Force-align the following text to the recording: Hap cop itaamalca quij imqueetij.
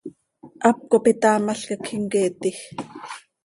Hap 0.63 0.77
cop 0.89 1.05
itaamalca 1.13 1.75
quij 1.83 1.95
imqueetij. 1.97 2.57